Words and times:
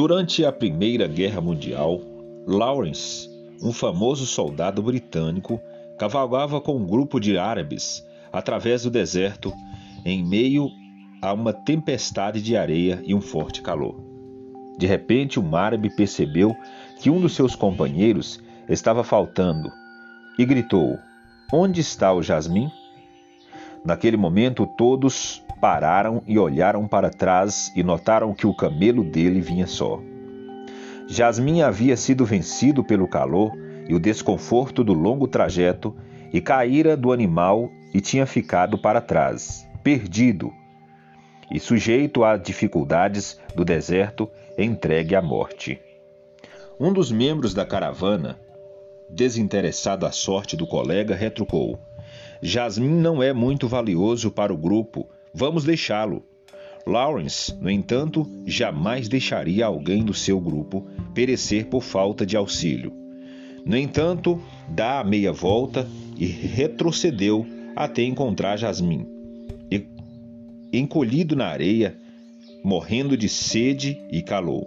Durante 0.00 0.46
a 0.46 0.50
Primeira 0.50 1.06
Guerra 1.06 1.42
Mundial, 1.42 2.00
Lawrence, 2.46 3.28
um 3.62 3.70
famoso 3.70 4.24
soldado 4.24 4.82
britânico, 4.82 5.60
cavalgava 5.98 6.58
com 6.58 6.74
um 6.74 6.86
grupo 6.86 7.20
de 7.20 7.36
árabes 7.36 8.02
através 8.32 8.84
do 8.84 8.90
deserto 8.90 9.52
em 10.02 10.24
meio 10.24 10.70
a 11.20 11.34
uma 11.34 11.52
tempestade 11.52 12.40
de 12.40 12.56
areia 12.56 13.02
e 13.04 13.14
um 13.14 13.20
forte 13.20 13.60
calor. 13.60 14.00
De 14.78 14.86
repente, 14.86 15.38
um 15.38 15.54
árabe 15.54 15.94
percebeu 15.94 16.56
que 16.98 17.10
um 17.10 17.20
dos 17.20 17.34
seus 17.34 17.54
companheiros 17.54 18.40
estava 18.70 19.04
faltando 19.04 19.70
e 20.38 20.46
gritou: 20.46 20.98
Onde 21.52 21.82
está 21.82 22.10
o 22.10 22.22
Jasmim? 22.22 22.70
Naquele 23.84 24.16
momento, 24.16 24.66
todos 24.78 25.42
pararam 25.60 26.22
e 26.26 26.38
olharam 26.38 26.88
para 26.88 27.10
trás 27.10 27.70
e 27.76 27.82
notaram 27.82 28.32
que 28.32 28.46
o 28.46 28.54
camelo 28.54 29.04
dele 29.04 29.40
vinha 29.40 29.66
só. 29.66 30.00
Jasmin 31.06 31.62
havia 31.62 31.96
sido 31.96 32.24
vencido 32.24 32.84
pelo 32.84 33.08
calor 33.08 33.52
e 33.88 33.94
o 33.94 33.98
desconforto 33.98 34.82
do 34.82 34.92
longo 34.92 35.26
trajeto 35.26 35.94
e 36.32 36.40
caíra 36.40 36.96
do 36.96 37.12
animal 37.12 37.70
e 37.92 38.00
tinha 38.00 38.24
ficado 38.24 38.78
para 38.78 39.00
trás, 39.00 39.68
perdido 39.82 40.52
e 41.50 41.58
sujeito 41.58 42.22
às 42.22 42.40
dificuldades 42.40 43.38
do 43.54 43.64
deserto, 43.64 44.30
entregue 44.56 45.16
à 45.16 45.20
morte. 45.20 45.80
Um 46.78 46.92
dos 46.92 47.10
membros 47.10 47.52
da 47.52 47.66
caravana, 47.66 48.38
desinteressado 49.08 50.06
à 50.06 50.12
sorte 50.12 50.56
do 50.56 50.66
colega, 50.66 51.14
retrucou: 51.14 51.78
Jasmin 52.40 53.00
não 53.00 53.22
é 53.22 53.32
muito 53.32 53.66
valioso 53.66 54.30
para 54.30 54.54
o 54.54 54.56
grupo, 54.56 55.08
vamos 55.34 55.64
deixá-lo. 55.64 56.22
Lawrence, 56.86 57.54
no 57.60 57.70
entanto, 57.70 58.26
jamais 58.46 59.08
deixaria 59.08 59.66
alguém 59.66 60.02
do 60.02 60.14
seu 60.14 60.40
grupo 60.40 60.86
perecer 61.14 61.66
por 61.66 61.82
falta 61.82 62.24
de 62.24 62.36
auxílio. 62.36 62.92
No 63.64 63.76
entanto, 63.76 64.40
dá 64.68 65.00
a 65.00 65.04
meia 65.04 65.32
volta 65.32 65.86
e 66.16 66.26
retrocedeu 66.26 67.46
até 67.76 68.02
encontrar 68.02 68.56
Jasmin. 68.56 69.06
E, 69.70 69.86
encolhido 70.72 71.36
na 71.36 71.46
areia, 71.46 71.96
morrendo 72.64 73.16
de 73.16 73.28
sede 73.28 74.00
e 74.10 74.22
calor. 74.22 74.66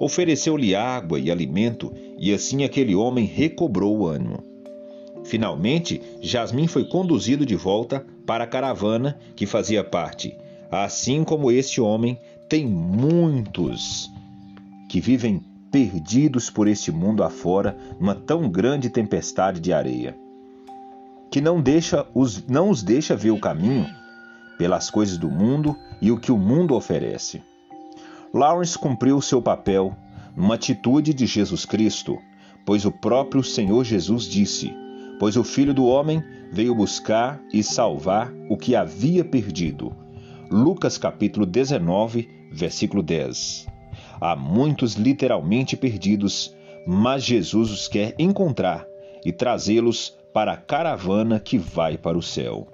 Ofereceu-lhe 0.00 0.74
água 0.74 1.18
e 1.18 1.30
alimento, 1.30 1.92
e 2.18 2.32
assim 2.32 2.64
aquele 2.64 2.94
homem 2.94 3.24
recobrou 3.24 3.98
o 3.98 4.06
ânimo. 4.06 4.47
Finalmente, 5.28 6.00
Jasmin 6.22 6.66
foi 6.66 6.84
conduzido 6.84 7.44
de 7.44 7.54
volta 7.54 8.02
para 8.24 8.44
a 8.44 8.46
caravana 8.46 9.18
que 9.36 9.44
fazia 9.44 9.84
parte. 9.84 10.34
Assim 10.70 11.22
como 11.22 11.52
este 11.52 11.82
homem, 11.82 12.18
tem 12.48 12.66
muitos 12.66 14.10
que 14.88 15.02
vivem 15.02 15.44
perdidos 15.70 16.48
por 16.48 16.66
este 16.66 16.90
mundo 16.90 17.22
afora 17.22 17.76
numa 18.00 18.14
tão 18.14 18.48
grande 18.48 18.88
tempestade 18.88 19.60
de 19.60 19.70
areia, 19.70 20.16
que 21.30 21.42
não 21.42 21.60
deixa 21.60 22.06
os 22.14 22.46
não 22.46 22.70
os 22.70 22.82
deixa 22.82 23.14
ver 23.14 23.32
o 23.32 23.38
caminho 23.38 23.86
pelas 24.56 24.88
coisas 24.88 25.18
do 25.18 25.28
mundo 25.28 25.76
e 26.00 26.10
o 26.10 26.18
que 26.18 26.32
o 26.32 26.38
mundo 26.38 26.74
oferece. 26.74 27.42
Lawrence 28.32 28.78
cumpriu 28.78 29.20
seu 29.20 29.42
papel 29.42 29.94
numa 30.34 30.54
atitude 30.54 31.12
de 31.12 31.26
Jesus 31.26 31.66
Cristo, 31.66 32.16
pois 32.64 32.86
o 32.86 32.90
próprio 32.90 33.44
Senhor 33.44 33.84
Jesus 33.84 34.24
disse: 34.24 34.87
Pois 35.18 35.36
o 35.36 35.42
Filho 35.42 35.74
do 35.74 35.86
Homem 35.86 36.22
veio 36.52 36.74
buscar 36.74 37.42
e 37.52 37.62
salvar 37.62 38.32
o 38.48 38.56
que 38.56 38.76
havia 38.76 39.24
perdido. 39.24 39.92
Lucas 40.50 40.96
capítulo 40.96 41.44
19, 41.44 42.28
versículo 42.52 43.02
10. 43.02 43.66
Há 44.20 44.36
muitos 44.36 44.94
literalmente 44.94 45.76
perdidos, 45.76 46.54
mas 46.86 47.24
Jesus 47.24 47.70
os 47.70 47.88
quer 47.88 48.14
encontrar 48.18 48.86
e 49.24 49.32
trazê-los 49.32 50.16
para 50.32 50.52
a 50.52 50.56
caravana 50.56 51.40
que 51.40 51.58
vai 51.58 51.98
para 51.98 52.16
o 52.16 52.22
céu. 52.22 52.68